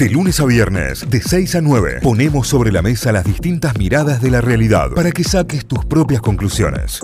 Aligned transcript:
De 0.00 0.08
lunes 0.08 0.40
a 0.40 0.46
viernes, 0.46 1.10
de 1.10 1.20
6 1.20 1.56
a 1.56 1.60
9, 1.60 1.98
ponemos 2.02 2.48
sobre 2.48 2.72
la 2.72 2.80
mesa 2.80 3.12
las 3.12 3.22
distintas 3.22 3.76
miradas 3.76 4.22
de 4.22 4.30
la 4.30 4.40
realidad 4.40 4.92
para 4.94 5.10
que 5.10 5.22
saques 5.22 5.66
tus 5.66 5.84
propias 5.84 6.22
conclusiones. 6.22 7.00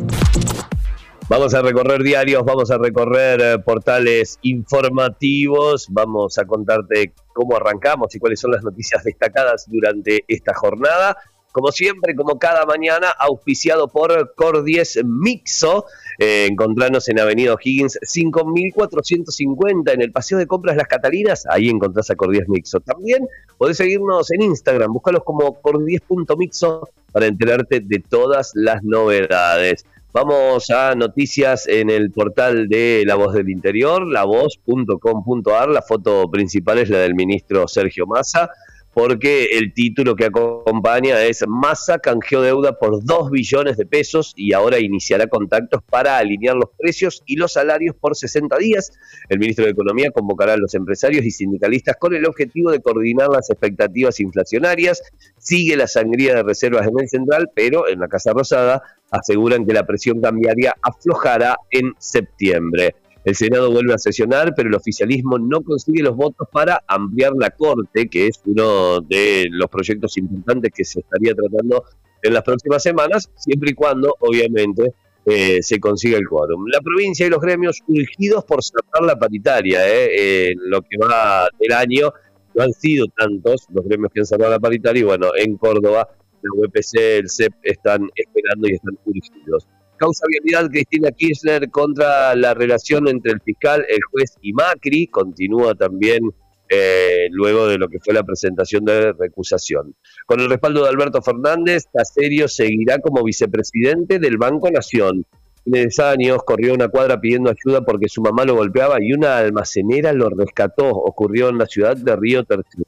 Vamos 1.28 1.52
a 1.52 1.60
recorrer 1.60 2.02
diarios, 2.02 2.42
vamos 2.42 2.70
a 2.70 2.78
recorrer 2.78 3.38
eh, 3.42 3.58
portales 3.58 4.38
informativos, 4.40 5.88
vamos 5.90 6.38
a 6.38 6.46
contarte 6.46 7.12
cómo 7.34 7.58
arrancamos 7.58 8.14
y 8.14 8.18
cuáles 8.18 8.40
son 8.40 8.52
las 8.52 8.64
noticias 8.64 9.04
destacadas 9.04 9.66
durante 9.68 10.24
esta 10.26 10.54
jornada 10.54 11.18
como 11.56 11.72
siempre, 11.72 12.14
como 12.14 12.38
cada 12.38 12.66
mañana, 12.66 13.08
auspiciado 13.18 13.88
por 13.88 14.34
Cordies 14.34 15.00
Mixo. 15.02 15.86
Eh, 16.18 16.46
encontranos 16.50 17.08
en 17.08 17.18
Avenida 17.18 17.54
O'Higgins 17.54 17.98
5450 18.02 19.90
en 19.90 20.02
el 20.02 20.12
Paseo 20.12 20.36
de 20.36 20.46
Compras 20.46 20.76
Las 20.76 20.86
Catalinas. 20.86 21.46
Ahí 21.48 21.70
encontrás 21.70 22.10
a 22.10 22.14
Cordies 22.14 22.46
Mixo. 22.46 22.80
También 22.80 23.26
podés 23.56 23.78
seguirnos 23.78 24.30
en 24.32 24.42
Instagram, 24.42 24.92
búscalos 24.92 25.24
como 25.24 25.54
cordies.mixo 25.62 26.90
para 27.10 27.24
enterarte 27.24 27.80
de 27.80 28.00
todas 28.06 28.52
las 28.54 28.82
novedades. 28.82 29.86
Vamos 30.12 30.68
a 30.68 30.94
noticias 30.94 31.66
en 31.68 31.88
el 31.88 32.10
portal 32.10 32.68
de 32.68 33.04
La 33.06 33.14
Voz 33.14 33.32
del 33.32 33.48
Interior, 33.48 34.06
lavoz.com.ar. 34.06 35.70
La 35.70 35.80
foto 35.80 36.30
principal 36.30 36.76
es 36.76 36.90
la 36.90 36.98
del 36.98 37.14
ministro 37.14 37.66
Sergio 37.66 38.06
Massa 38.06 38.50
porque 38.96 39.48
el 39.52 39.74
título 39.74 40.16
que 40.16 40.24
acompaña 40.24 41.22
es 41.22 41.44
Massa 41.46 41.98
canjeó 41.98 42.40
deuda 42.40 42.78
por 42.78 43.04
2 43.04 43.30
billones 43.30 43.76
de 43.76 43.84
pesos 43.84 44.32
y 44.36 44.54
ahora 44.54 44.78
iniciará 44.78 45.26
contactos 45.26 45.82
para 45.82 46.16
alinear 46.16 46.56
los 46.56 46.70
precios 46.78 47.22
y 47.26 47.36
los 47.36 47.52
salarios 47.52 47.94
por 47.94 48.16
60 48.16 48.56
días. 48.56 48.90
El 49.28 49.38
ministro 49.38 49.66
de 49.66 49.72
Economía 49.72 50.10
convocará 50.12 50.54
a 50.54 50.56
los 50.56 50.74
empresarios 50.74 51.26
y 51.26 51.30
sindicalistas 51.30 51.96
con 51.98 52.14
el 52.14 52.24
objetivo 52.24 52.70
de 52.70 52.80
coordinar 52.80 53.28
las 53.28 53.50
expectativas 53.50 54.18
inflacionarias. 54.18 55.02
Sigue 55.36 55.76
la 55.76 55.88
sangría 55.88 56.34
de 56.36 56.42
reservas 56.42 56.86
en 56.86 56.98
el 56.98 57.10
central, 57.10 57.50
pero 57.54 57.88
en 57.88 58.00
la 58.00 58.08
Casa 58.08 58.32
Rosada 58.32 58.80
aseguran 59.10 59.66
que 59.66 59.74
la 59.74 59.86
presión 59.86 60.22
cambiaria 60.22 60.74
aflojará 60.80 61.58
en 61.70 61.92
septiembre. 61.98 62.94
El 63.26 63.34
Senado 63.34 63.72
vuelve 63.72 63.92
a 63.92 63.98
sesionar, 63.98 64.54
pero 64.54 64.68
el 64.68 64.76
oficialismo 64.76 65.36
no 65.36 65.60
consigue 65.62 66.00
los 66.00 66.14
votos 66.14 66.46
para 66.52 66.84
ampliar 66.86 67.32
la 67.36 67.50
Corte, 67.50 68.08
que 68.08 68.28
es 68.28 68.40
uno 68.44 69.00
de 69.00 69.48
los 69.50 69.68
proyectos 69.68 70.16
importantes 70.16 70.70
que 70.72 70.84
se 70.84 71.00
estaría 71.00 71.34
tratando 71.34 71.82
en 72.22 72.32
las 72.32 72.44
próximas 72.44 72.84
semanas, 72.84 73.28
siempre 73.34 73.70
y 73.72 73.74
cuando, 73.74 74.14
obviamente, 74.20 74.94
eh, 75.24 75.60
se 75.60 75.80
consiga 75.80 76.18
el 76.18 76.28
quórum. 76.28 76.66
La 76.72 76.80
provincia 76.80 77.26
y 77.26 77.28
los 77.28 77.40
gremios 77.40 77.82
urgidos 77.88 78.44
por 78.44 78.62
cerrar 78.62 79.02
la 79.04 79.18
paritaria, 79.18 79.80
eh, 79.88 80.52
en 80.52 80.70
lo 80.70 80.82
que 80.82 80.96
va 80.96 81.48
del 81.58 81.72
año, 81.72 82.12
no 82.54 82.62
han 82.62 82.72
sido 82.74 83.06
tantos 83.08 83.66
los 83.74 83.84
gremios 83.86 84.12
que 84.14 84.20
han 84.20 84.26
cerrado 84.26 84.52
la 84.52 84.60
paritaria, 84.60 85.00
y 85.00 85.04
bueno, 85.04 85.30
en 85.36 85.56
Córdoba, 85.56 86.08
la 86.42 86.68
UPC, 86.68 87.18
el 87.18 87.28
CEP 87.28 87.54
están 87.64 88.08
esperando 88.14 88.68
y 88.68 88.74
están 88.74 88.96
urgidos. 89.04 89.66
Causa 89.96 90.24
vialidad 90.28 90.70
Cristina 90.70 91.10
Kirchner 91.10 91.70
contra 91.70 92.34
la 92.34 92.54
relación 92.54 93.08
entre 93.08 93.32
el 93.32 93.40
fiscal, 93.40 93.84
el 93.88 94.00
juez 94.10 94.36
y 94.42 94.52
Macri. 94.52 95.06
Continúa 95.06 95.74
también 95.74 96.22
eh, 96.68 97.28
luego 97.30 97.66
de 97.68 97.78
lo 97.78 97.88
que 97.88 97.98
fue 98.00 98.12
la 98.12 98.22
presentación 98.22 98.84
de 98.84 99.12
recusación. 99.12 99.94
Con 100.26 100.40
el 100.40 100.50
respaldo 100.50 100.82
de 100.82 100.90
Alberto 100.90 101.22
Fernández, 101.22 101.84
Caserio 101.92 102.48
seguirá 102.48 102.98
como 102.98 103.22
vicepresidente 103.22 104.18
del 104.18 104.36
Banco 104.36 104.70
Nación. 104.70 105.24
Hace 105.72 106.02
años 106.02 106.38
corrió 106.44 106.74
una 106.74 106.88
cuadra 106.88 107.20
pidiendo 107.20 107.50
ayuda 107.50 107.84
porque 107.84 108.08
su 108.08 108.22
mamá 108.22 108.44
lo 108.44 108.54
golpeaba 108.54 108.98
y 109.00 109.12
una 109.12 109.38
almacenera 109.38 110.12
lo 110.12 110.28
rescató. 110.30 110.90
Ocurrió 110.90 111.48
en 111.48 111.58
la 111.58 111.66
ciudad 111.66 111.96
de 111.96 112.14
Río 112.14 112.44
Tercero. 112.44 112.86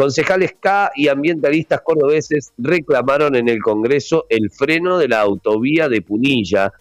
Concejales 0.00 0.54
K 0.58 0.92
y 0.96 1.08
ambientalistas 1.08 1.82
cordobeses 1.82 2.54
reclamaron 2.56 3.36
en 3.36 3.50
el 3.50 3.60
Congreso 3.60 4.24
el 4.30 4.50
freno 4.50 4.96
de 4.96 5.08
la 5.08 5.20
autovía 5.20 5.90
de 5.90 6.00
Punilla, 6.00 6.72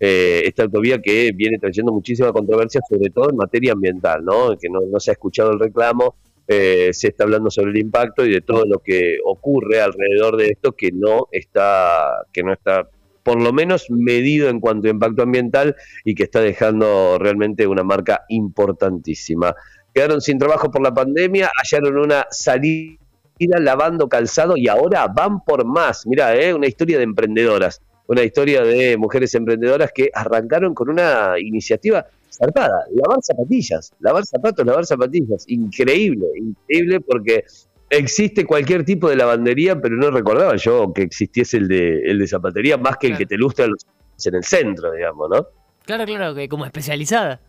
eh, 0.00 0.42
esta 0.44 0.64
autovía 0.64 1.00
que 1.00 1.30
viene 1.30 1.60
trayendo 1.60 1.92
muchísima 1.92 2.32
controversia, 2.32 2.80
sobre 2.90 3.10
todo 3.10 3.30
en 3.30 3.36
materia 3.36 3.74
ambiental, 3.74 4.24
¿no? 4.24 4.58
que 4.58 4.68
no, 4.68 4.80
se 4.98 5.12
ha 5.12 5.14
escuchado 5.14 5.52
el 5.52 5.60
reclamo, 5.60 6.16
eh, 6.48 6.90
se 6.92 7.06
está 7.06 7.22
hablando 7.22 7.48
sobre 7.48 7.70
el 7.70 7.78
impacto 7.78 8.26
y 8.26 8.32
de 8.32 8.40
todo 8.40 8.64
lo 8.64 8.80
que 8.80 9.18
ocurre 9.24 9.80
alrededor 9.80 10.36
de 10.36 10.48
esto 10.48 10.72
que 10.72 10.90
no 10.90 11.28
está, 11.30 12.26
que 12.32 12.42
no 12.42 12.52
está 12.52 12.88
por 13.22 13.40
lo 13.40 13.52
menos 13.52 13.88
medido 13.88 14.48
en 14.48 14.58
cuanto 14.58 14.88
a 14.88 14.90
impacto 14.90 15.22
ambiental 15.22 15.76
y 16.04 16.16
que 16.16 16.24
está 16.24 16.40
dejando 16.40 17.18
realmente 17.20 17.68
una 17.68 17.84
marca 17.84 18.24
importantísima 18.28 19.54
quedaron 19.94 20.20
sin 20.20 20.38
trabajo 20.38 20.70
por 20.70 20.82
la 20.82 20.92
pandemia, 20.92 21.50
hallaron 21.62 21.96
una 21.98 22.26
salida 22.30 22.98
lavando 23.38 24.08
calzado 24.08 24.56
y 24.56 24.68
ahora 24.68 25.06
van 25.06 25.44
por 25.44 25.64
más. 25.64 26.06
Mira, 26.06 26.34
¿eh? 26.36 26.52
una 26.52 26.66
historia 26.66 26.98
de 26.98 27.04
emprendedoras, 27.04 27.80
una 28.08 28.22
historia 28.22 28.62
de 28.62 28.96
mujeres 28.96 29.34
emprendedoras 29.34 29.92
que 29.94 30.10
arrancaron 30.12 30.74
con 30.74 30.90
una 30.90 31.38
iniciativa 31.38 32.06
zarpada, 32.30 32.84
lavar 32.92 33.20
zapatillas, 33.22 33.92
lavar 34.00 34.26
zapatos, 34.26 34.66
lavar 34.66 34.84
zapatillas. 34.84 35.44
Increíble, 35.48 36.26
increíble 36.36 37.00
porque 37.00 37.44
existe 37.88 38.44
cualquier 38.44 38.84
tipo 38.84 39.08
de 39.08 39.16
lavandería, 39.16 39.80
pero 39.80 39.96
no 39.96 40.10
recordaba 40.10 40.56
yo 40.56 40.92
que 40.92 41.02
existiese 41.02 41.58
el 41.58 41.68
de, 41.68 42.00
el 42.10 42.18
de 42.18 42.26
zapatería 42.26 42.76
más 42.76 42.96
que 42.96 43.06
el 43.08 43.16
que 43.16 43.26
te 43.26 43.36
lustra 43.36 43.66
los 43.66 43.86
en 44.24 44.34
el 44.34 44.44
centro, 44.44 44.92
digamos, 44.92 45.28
¿no? 45.28 45.46
Claro, 45.84 46.04
claro, 46.06 46.34
que 46.34 46.48
como 46.48 46.64
especializada. 46.64 47.40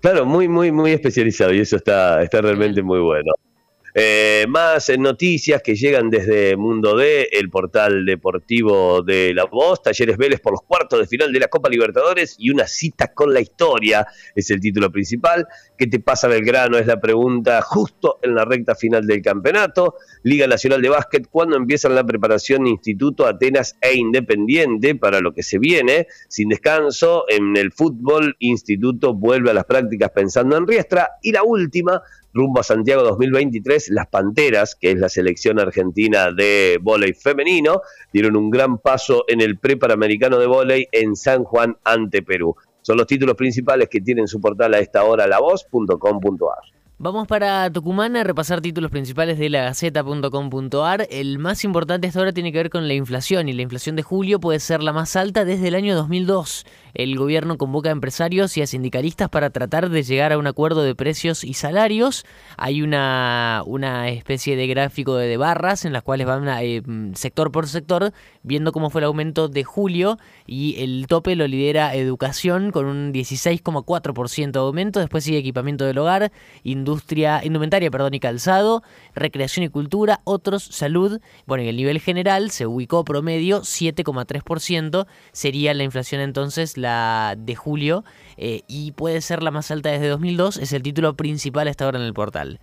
Claro, 0.00 0.24
muy, 0.26 0.48
muy, 0.48 0.70
muy 0.72 0.92
especializado 0.92 1.52
y 1.52 1.60
eso 1.60 1.76
está, 1.76 2.22
está 2.22 2.40
realmente 2.40 2.82
muy 2.82 3.00
bueno. 3.00 3.32
Eh, 3.94 4.46
más 4.48 4.90
noticias 4.98 5.62
que 5.62 5.74
llegan 5.74 6.10
desde 6.10 6.56
Mundo 6.56 6.96
D, 6.96 7.28
el 7.32 7.50
portal 7.50 8.04
deportivo 8.04 9.02
de 9.02 9.32
La 9.34 9.44
Voz, 9.44 9.82
Talleres 9.82 10.16
Vélez 10.16 10.40
por 10.40 10.52
los 10.52 10.62
cuartos 10.62 11.00
de 11.00 11.06
final 11.06 11.32
de 11.32 11.40
la 11.40 11.48
Copa 11.48 11.68
Libertadores 11.68 12.36
y 12.38 12.50
una 12.50 12.66
cita 12.66 13.12
con 13.14 13.32
la 13.32 13.40
historia 13.40 14.06
es 14.34 14.50
el 14.50 14.60
título 14.60 14.90
principal. 14.90 15.46
¿Qué 15.76 15.86
te 15.86 16.00
pasa 16.00 16.28
Belgrano? 16.28 16.78
Es 16.78 16.86
la 16.86 17.00
pregunta 17.00 17.62
justo 17.62 18.18
en 18.22 18.34
la 18.34 18.44
recta 18.44 18.74
final 18.74 19.06
del 19.06 19.22
campeonato. 19.22 19.94
Liga 20.22 20.46
Nacional 20.46 20.82
de 20.82 20.88
Básquet, 20.88 21.28
¿cuándo 21.30 21.56
empiezan 21.56 21.94
la 21.94 22.04
preparación 22.04 22.66
Instituto 22.66 23.26
Atenas 23.26 23.76
e 23.80 23.94
Independiente 23.94 24.94
para 24.94 25.20
lo 25.20 25.32
que 25.32 25.42
se 25.42 25.58
viene? 25.58 26.06
Sin 26.28 26.48
descanso, 26.48 27.24
en 27.28 27.56
el 27.56 27.72
fútbol, 27.72 28.36
Instituto 28.40 29.14
vuelve 29.14 29.50
a 29.50 29.54
las 29.54 29.64
prácticas 29.64 30.10
pensando 30.10 30.56
en 30.56 30.66
Riestra. 30.66 31.10
Y 31.22 31.32
la 31.32 31.42
última, 31.42 32.02
rumbo 32.32 32.60
a 32.60 32.62
Santiago 32.62 33.02
2023, 33.02 33.87
las 33.90 34.08
Panteras, 34.08 34.74
que 34.74 34.92
es 34.92 34.98
la 34.98 35.08
selección 35.08 35.58
argentina 35.58 36.30
de 36.32 36.78
vóley 36.80 37.12
femenino, 37.12 37.82
dieron 38.12 38.36
un 38.36 38.50
gran 38.50 38.78
paso 38.78 39.24
en 39.28 39.40
el 39.40 39.58
preparamericano 39.58 40.38
de 40.38 40.46
vóley 40.46 40.88
en 40.92 41.16
San 41.16 41.44
Juan 41.44 41.76
ante 41.84 42.22
Perú. 42.22 42.56
Son 42.82 42.96
los 42.96 43.06
títulos 43.06 43.34
principales 43.34 43.88
que 43.88 44.00
tienen 44.00 44.26
su 44.26 44.40
portal 44.40 44.74
a 44.74 44.78
esta 44.78 45.04
hora, 45.04 45.26
lavoz.com.ar. 45.26 46.78
Vamos 47.00 47.28
para 47.28 47.70
Tucumán 47.70 48.16
a 48.16 48.24
repasar 48.24 48.60
títulos 48.60 48.90
principales 48.90 49.38
de 49.38 49.48
la 49.48 49.62
Gaceta.com.ar. 49.66 51.06
El 51.12 51.38
más 51.38 51.62
importante 51.62 52.08
hasta 52.08 52.18
ahora 52.18 52.32
tiene 52.32 52.50
que 52.50 52.58
ver 52.58 52.70
con 52.70 52.88
la 52.88 52.94
inflación 52.94 53.48
y 53.48 53.52
la 53.52 53.62
inflación 53.62 53.94
de 53.94 54.02
julio 54.02 54.40
puede 54.40 54.58
ser 54.58 54.82
la 54.82 54.92
más 54.92 55.14
alta 55.14 55.44
desde 55.44 55.68
el 55.68 55.76
año 55.76 55.94
2002. 55.94 56.66
El 56.94 57.16
gobierno 57.16 57.58
convoca 57.58 57.88
a 57.88 57.92
empresarios 57.92 58.56
y 58.56 58.62
a 58.62 58.66
sindicalistas 58.66 59.28
para 59.28 59.50
tratar 59.50 59.90
de 59.90 60.02
llegar 60.02 60.32
a 60.32 60.38
un 60.38 60.46
acuerdo 60.46 60.82
de 60.82 60.94
precios 60.94 61.44
y 61.44 61.54
salarios. 61.54 62.24
Hay 62.56 62.82
una, 62.82 63.62
una 63.66 64.08
especie 64.08 64.56
de 64.56 64.66
gráfico 64.66 65.16
de, 65.16 65.36
barras 65.36 65.84
en 65.84 65.92
las 65.92 66.02
cuales 66.02 66.26
van 66.26 66.48
eh, 66.60 66.82
sector 67.14 67.52
por 67.52 67.68
sector 67.68 68.12
viendo 68.42 68.72
cómo 68.72 68.90
fue 68.90 69.02
el 69.02 69.04
aumento 69.04 69.48
de 69.48 69.62
julio 69.62 70.18
y 70.46 70.82
el 70.82 71.06
tope 71.06 71.36
lo 71.36 71.46
lidera 71.46 71.94
educación 71.94 72.72
con 72.72 72.86
un 72.86 73.12
16,4% 73.12 74.52
de 74.52 74.58
aumento. 74.58 75.00
Después 75.00 75.24
sigue 75.24 75.38
equipamiento 75.38 75.84
del 75.84 75.98
hogar, 75.98 76.32
industria, 76.64 77.40
indumentaria 77.44 77.90
perdón, 77.90 78.14
y 78.14 78.20
calzado, 78.20 78.82
recreación 79.14 79.64
y 79.64 79.68
cultura, 79.68 80.20
otros, 80.24 80.64
salud. 80.64 81.20
Bueno, 81.46 81.62
en 81.62 81.68
el 81.68 81.76
nivel 81.76 82.00
general 82.00 82.50
se 82.50 82.66
ubicó 82.66 83.04
promedio 83.04 83.60
7,3%, 83.60 85.06
sería 85.32 85.74
la 85.74 85.84
inflación 85.84 86.20
entonces 86.20 86.77
la 86.78 87.34
de 87.36 87.54
julio 87.54 88.04
eh, 88.36 88.62
y 88.68 88.92
puede 88.92 89.20
ser 89.20 89.42
la 89.42 89.50
más 89.50 89.70
alta 89.70 89.90
desde 89.90 90.08
2002, 90.08 90.56
es 90.58 90.72
el 90.72 90.82
título 90.82 91.14
principal 91.16 91.68
hasta 91.68 91.84
ahora 91.84 91.98
en 91.98 92.04
el 92.04 92.14
portal. 92.14 92.60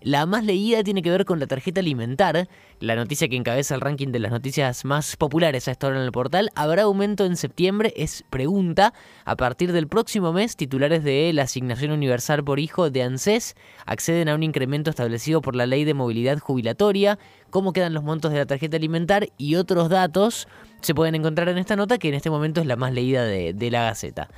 La 0.00 0.26
más 0.26 0.44
leída 0.44 0.84
tiene 0.84 1.02
que 1.02 1.10
ver 1.10 1.24
con 1.24 1.40
la 1.40 1.46
tarjeta 1.46 1.80
alimentar, 1.80 2.48
la 2.80 2.94
noticia 2.94 3.28
que 3.28 3.36
encabeza 3.36 3.74
el 3.74 3.80
ranking 3.80 4.08
de 4.08 4.20
las 4.20 4.30
noticias 4.30 4.84
más 4.84 5.16
populares 5.16 5.66
a 5.66 5.72
esta 5.72 5.88
hora 5.88 5.96
en 5.96 6.04
el 6.04 6.12
portal. 6.12 6.50
¿Habrá 6.54 6.82
aumento 6.82 7.24
en 7.24 7.36
septiembre? 7.36 7.92
Es 7.96 8.24
pregunta. 8.30 8.94
A 9.24 9.36
partir 9.36 9.72
del 9.72 9.88
próximo 9.88 10.32
mes, 10.32 10.56
titulares 10.56 11.02
de 11.02 11.32
la 11.32 11.42
asignación 11.42 11.90
universal 11.90 12.44
por 12.44 12.60
hijo 12.60 12.90
de 12.90 13.02
ANSES 13.02 13.56
acceden 13.86 14.28
a 14.28 14.34
un 14.34 14.44
incremento 14.44 14.90
establecido 14.90 15.42
por 15.42 15.56
la 15.56 15.66
ley 15.66 15.84
de 15.84 15.94
movilidad 15.94 16.38
jubilatoria. 16.38 17.18
Cómo 17.50 17.72
quedan 17.72 17.94
los 17.94 18.04
montos 18.04 18.30
de 18.30 18.38
la 18.38 18.46
tarjeta 18.46 18.76
alimentar 18.76 19.28
y 19.36 19.56
otros 19.56 19.88
datos 19.88 20.46
se 20.80 20.94
pueden 20.94 21.16
encontrar 21.16 21.48
en 21.48 21.58
esta 21.58 21.74
nota 21.74 21.98
que 21.98 22.08
en 22.08 22.14
este 22.14 22.30
momento 22.30 22.60
es 22.60 22.66
la 22.66 22.76
más 22.76 22.92
leída 22.92 23.24
de, 23.24 23.52
de 23.52 23.70
la 23.70 23.84
Gaceta. 23.84 24.28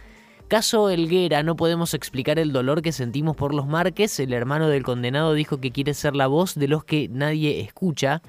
Caso 0.50 0.90
Elguera, 0.90 1.44
no 1.44 1.54
podemos 1.54 1.94
explicar 1.94 2.40
el 2.40 2.52
dolor 2.52 2.82
que 2.82 2.90
sentimos 2.90 3.36
por 3.36 3.54
los 3.54 3.68
Márquez. 3.68 4.18
El 4.18 4.32
hermano 4.32 4.68
del 4.68 4.82
condenado 4.82 5.32
dijo 5.34 5.60
que 5.60 5.70
quiere 5.70 5.94
ser 5.94 6.16
la 6.16 6.26
voz 6.26 6.56
de 6.56 6.66
los 6.66 6.82
que 6.82 7.06
nadie 7.08 7.60
escucha. 7.60 8.20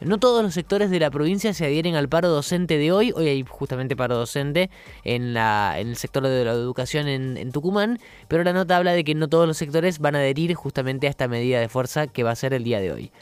No 0.00 0.16
todos 0.16 0.42
los 0.42 0.54
sectores 0.54 0.88
de 0.88 0.98
la 0.98 1.10
provincia 1.10 1.52
se 1.52 1.66
adhieren 1.66 1.96
al 1.96 2.08
paro 2.08 2.30
docente 2.30 2.78
de 2.78 2.92
hoy. 2.92 3.12
Hoy 3.14 3.28
hay 3.28 3.44
justamente 3.46 3.94
paro 3.94 4.16
docente 4.16 4.70
en 5.04 5.36
el 5.36 5.96
sector 5.96 6.22
de 6.22 6.46
la 6.46 6.52
educación 6.52 7.08
en, 7.08 7.36
en, 7.36 7.52
Tucumán, 7.52 7.98
pero 8.26 8.42
la 8.42 8.54
nota 8.54 8.78
habla 8.78 8.94
de 8.94 9.04
que 9.04 9.14
no 9.14 9.28
todos 9.28 9.46
los 9.46 9.58
sectores 9.58 9.98
van 9.98 10.14
a 10.16 10.20
adherir 10.20 10.54
justamente 10.54 11.08
a 11.08 11.10
esta 11.10 11.28
medida 11.28 11.60
de 11.60 11.68
fuerza 11.68 12.06
que 12.06 12.22
va 12.22 12.30
a 12.30 12.36
ser 12.36 12.54
el 12.54 12.64
día 12.64 12.80
de 12.80 12.90
hoy. 12.90 13.12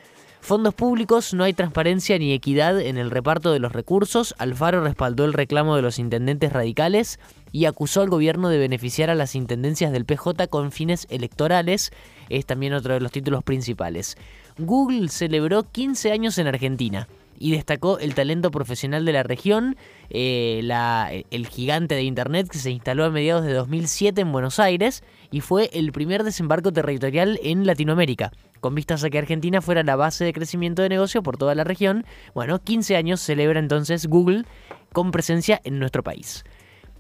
Fondos 0.41 0.73
públicos, 0.75 1.35
no 1.35 1.45
hay 1.45 1.53
transparencia 1.53 2.19
ni 2.19 2.33
equidad 2.33 2.81
en 2.81 2.97
el 2.97 3.11
reparto 3.11 3.53
de 3.53 3.59
los 3.59 3.73
recursos. 3.73 4.35
Alfaro 4.39 4.83
respaldó 4.83 5.25
el 5.25 5.33
reclamo 5.33 5.77
de 5.77 5.83
los 5.83 5.99
intendentes 5.99 6.53
radicales 6.53 7.19
y 7.53 7.67
acusó 7.67 8.01
al 8.01 8.09
gobierno 8.09 8.49
de 8.49 8.59
beneficiar 8.59 9.11
a 9.11 9.15
las 9.15 9.35
intendencias 9.35 9.93
del 9.93 10.05
PJ 10.05 10.47
con 10.49 10.73
fines 10.73 11.07
electorales. 11.11 11.91
Es 12.29 12.47
también 12.47 12.73
otro 12.73 12.95
de 12.95 13.01
los 13.01 13.13
títulos 13.13 13.43
principales. 13.43 14.17
Google 14.59 15.09
celebró 15.09 15.65
15 15.65 16.13
años 16.13 16.39
en 16.39 16.47
Argentina 16.47 17.09
y 17.39 17.53
destacó 17.53 17.99
el 17.99 18.15
talento 18.15 18.51
profesional 18.51 19.05
de 19.05 19.13
la 19.13 19.23
región, 19.23 19.77
eh, 20.11 21.25
el 21.31 21.47
gigante 21.47 21.95
de 21.95 22.03
Internet 22.03 22.49
que 22.49 22.59
se 22.59 22.71
instaló 22.71 23.05
a 23.05 23.11
mediados 23.11 23.45
de 23.45 23.53
2007 23.53 24.21
en 24.21 24.33
Buenos 24.33 24.59
Aires 24.59 25.05
y 25.31 25.41
fue 25.41 25.71
el 25.73 25.93
primer 25.93 26.25
desembarco 26.25 26.73
territorial 26.73 27.39
en 27.43 27.67
Latinoamérica. 27.67 28.33
Con 28.61 28.75
vistas 28.75 29.05
a 29.05 29.11
que 29.11 29.19
Argentina 29.19 29.61
fuera 29.61 29.83
la 29.83 29.97
base 29.97 30.25
de 30.25 30.33
crecimiento 30.33 30.83
de 30.83 30.89
negocio 30.89 31.23
por 31.23 31.37
toda 31.37 31.55
la 31.55 31.65
región, 31.65 32.05
bueno, 32.35 32.59
15 32.59 32.97
años 32.97 33.21
celebra 33.21 33.61
entonces 33.61 34.07
Google 34.07 34.45
con 34.93 35.11
presencia 35.11 35.61
en 35.65 35.79
nuestro 35.79 36.03
país. 36.03 36.45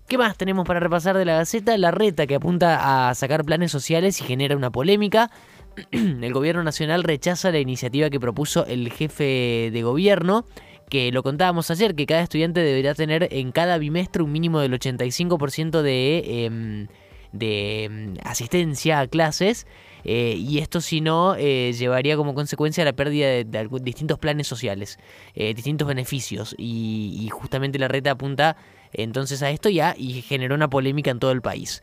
¿Qué 0.09 0.17
más 0.17 0.39
tenemos 0.39 0.67
para 0.67 0.81
repasar 0.81 1.19
de 1.19 1.27
la 1.27 1.35
Gaceta? 1.35 1.77
La 1.77 1.91
reta 1.91 2.27
que 2.27 2.37
apunta 2.37 3.11
a 3.11 3.15
sacar 3.15 3.45
planes 3.45 3.71
sociales 3.71 4.19
y 4.21 4.25
genera 4.25 4.57
una 4.57 4.71
polémica. 4.71 5.31
el 5.91 6.33
gobierno 6.33 6.63
nacional 6.63 7.05
rechaza 7.05 7.51
la 7.51 7.59
iniciativa 7.59 8.09
que 8.09 8.19
propuso 8.19 8.65
el 8.65 8.91
jefe 8.91 9.71
de 9.71 9.83
gobierno, 9.83 10.47
que 10.89 11.13
lo 11.13 11.23
contábamos 11.23 11.71
ayer, 11.71 11.95
que 11.95 12.07
cada 12.07 12.23
estudiante 12.23 12.61
debería 12.61 12.95
tener 12.95 13.29
en 13.31 13.53
cada 13.53 13.77
bimestre 13.77 14.23
un 14.23 14.33
mínimo 14.33 14.61
del 14.61 14.73
85% 14.73 15.83
de, 15.83 16.47
em, 16.47 16.87
de 17.33 17.85
em, 17.85 18.15
asistencia 18.25 19.01
a 19.01 19.07
clases. 19.09 19.67
Eh, 20.11 20.37
y 20.39 20.57
esto 20.57 20.81
si 20.81 21.03
no 21.03 21.35
eh, 21.37 21.75
llevaría 21.75 22.17
como 22.17 22.33
consecuencia 22.33 22.83
la 22.83 22.95
pérdida 22.95 23.29
de, 23.29 23.69
distintos 23.83 24.19
planes 24.19 24.47
sociales, 24.47 24.99
eh, 25.35 25.53
distintos 25.53 25.87
beneficios 25.87 26.55
y, 26.57 27.29
justamente 27.31 27.79
la 27.79 27.89
reta 27.89 28.13
apunta 28.13 28.57
entonces 28.95 29.43
a 29.43 29.51
esto 29.51 29.69
ya 29.69 29.95
y 29.99 30.23
generó 30.23 30.55
una 30.55 30.71
polémica 30.71 31.11
en 31.11 31.19
todo 31.19 31.31
el 31.31 31.43
país. 31.43 31.83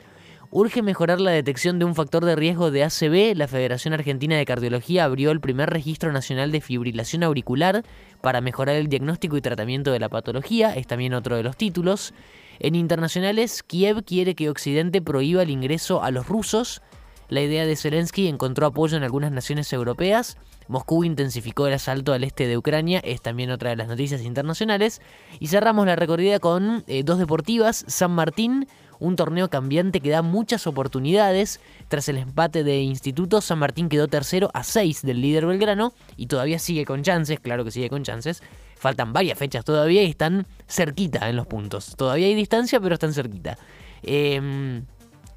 Urge 0.50 0.82
mejorar 0.82 1.22
la 1.22 1.30
detección 1.30 1.78
de 1.78 1.86
un 1.86 1.94
factor 1.94 2.26
de 2.26 2.36
riesgo 2.36 2.72
de 2.72 2.84
ACV. 2.84 3.36
La 3.36 3.48
Federación 3.48 3.94
Argentina 3.94 4.36
de 4.36 4.46
Cardiología 4.46 5.04
abrió 5.04 5.30
el 5.30 5.40
primer 5.40 5.70
registro 5.70 6.12
nacional 6.12 6.52
de 6.52 6.62
fibrilación 6.62 7.22
auricular 7.22 7.84
para 8.22 8.42
mejorar 8.42 8.76
el 8.76 8.88
diagnóstico 8.88 9.38
y 9.38 9.42
tratamiento 9.42 9.92
de 9.92 10.00
la 10.00 10.10
patología. 10.10 10.76
Es 10.76 10.88
también 10.88 11.14
otro 11.14 11.36
de 11.36 11.44
los 11.44 11.58
títulos. 11.58 12.16
En 12.58 12.74
internacionales, 12.74 13.62
Kiev 13.62 14.04
quiere 14.04 14.34
que 14.34 14.50
Occidente 14.50 15.00
prohíba 15.00 15.44
el 15.44 15.52
ingreso 15.52 16.02
a 16.02 16.10
los 16.10 16.28
rusos. 16.28 16.82
La 17.30 17.42
idea 17.42 17.66
de 17.66 17.76
Zelensky 17.76 18.28
encontró 18.28 18.68
apoyo 18.68 18.98
en 18.98 19.04
algunas 19.04 19.32
naciones 19.32 19.72
europeas. 19.74 20.38
Moscú 20.68 21.04
intensificó 21.04 21.68
el 21.68 21.74
asalto 21.74 22.14
al 22.14 22.24
este 22.24 22.48
de 22.48 22.58
Ucrania, 22.58 23.00
es 23.04 23.22
también 23.22 23.52
otra 23.52 23.70
de 23.72 23.76
las 23.76 23.88
noticias 23.88 24.22
internacionales. 24.22 25.02
Y 25.40 25.48
cerramos 25.48 25.86
la 25.86 25.96
recorrida 25.96 26.40
con 26.40 26.84
eh, 26.88 27.04
dos 27.04 27.20
deportivas. 27.20 27.86
San 27.88 28.12
Martín 28.12 28.68
un 29.00 29.16
torneo 29.16 29.50
cambiante 29.50 30.00
que 30.00 30.10
da 30.10 30.22
muchas 30.22 30.68
oportunidades. 30.68 31.60
Tras 31.88 32.08
el 32.10 32.18
empate 32.18 32.64
de 32.64 32.82
Instituto, 32.82 33.42
San 33.42 33.60
Martín 33.60 33.90
quedó 33.90 34.08
tercero 34.08 34.50
a 34.54 34.64
6 34.64 35.02
del 35.02 35.22
líder 35.22 35.46
Belgrano 35.46 35.94
y 36.18 36.28
todavía 36.28 36.60
sigue 36.60 36.86
con 36.86 37.04
chances, 37.04 37.40
claro 37.40 37.64
que 37.64 37.72
sigue 37.72 37.90
con 37.90 38.04
chances. 38.04 38.42
Faltan 38.78 39.14
varias 39.14 39.38
fechas 39.38 39.66
todavía 39.66 40.04
y 40.04 40.10
están 40.10 40.46
cerquita 40.68 41.30
en 41.30 41.36
los 41.36 41.48
puntos. 41.48 41.96
Todavía 41.98 42.28
hay 42.28 42.36
distancia, 42.36 42.80
pero 42.80 42.96
están 42.96 43.14
cerquita. 43.14 43.58
Eh, 44.04 44.82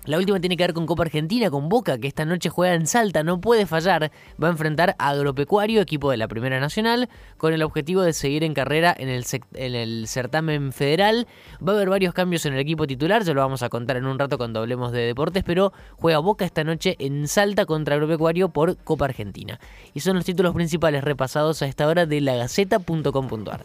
la 0.08 0.16
última 0.16 0.40
tiene 0.40 0.56
que 0.56 0.62
ver 0.62 0.72
con 0.72 0.86
Copa 0.86 1.02
Argentina, 1.02 1.50
con 1.50 1.68
Boca, 1.68 1.98
que 1.98 2.08
esta 2.08 2.24
noche 2.24 2.48
juega 2.48 2.72
en 2.72 2.86
Salta, 2.86 3.22
no 3.22 3.42
puede 3.42 3.66
fallar. 3.66 4.10
Va 4.42 4.48
a 4.48 4.50
enfrentar 4.50 4.96
a 4.98 5.10
Agropecuario, 5.10 5.82
equipo 5.82 6.10
de 6.10 6.16
la 6.16 6.28
Primera 6.28 6.58
Nacional, 6.60 7.10
con 7.36 7.52
el 7.52 7.62
objetivo 7.62 8.00
de 8.00 8.14
seguir 8.14 8.42
en 8.42 8.54
carrera 8.54 8.96
en 8.98 9.10
el, 9.10 9.26
en 9.52 9.74
el 9.74 10.08
certamen 10.08 10.72
federal. 10.72 11.26
Va 11.56 11.72
a 11.72 11.76
haber 11.76 11.90
varios 11.90 12.14
cambios 12.14 12.46
en 12.46 12.54
el 12.54 12.58
equipo 12.58 12.86
titular, 12.86 13.22
ya 13.22 13.34
lo 13.34 13.42
vamos 13.42 13.62
a 13.62 13.68
contar 13.68 13.98
en 13.98 14.06
un 14.06 14.18
rato 14.18 14.38
cuando 14.38 14.60
hablemos 14.60 14.92
de 14.92 15.00
deportes, 15.00 15.44
pero 15.44 15.74
juega 15.98 16.20
Boca 16.20 16.46
esta 16.46 16.64
noche 16.64 16.96
en 16.98 17.28
Salta 17.28 17.66
contra 17.66 17.96
Agropecuario 17.96 18.48
por 18.48 18.78
Copa 18.78 19.04
Argentina. 19.04 19.60
Y 19.92 20.00
son 20.00 20.16
los 20.16 20.24
títulos 20.24 20.54
principales 20.54 21.04
repasados 21.04 21.60
a 21.60 21.66
esta 21.66 21.86
hora 21.86 22.06
de 22.06 22.22
lagaceta.com.ar. 22.22 23.64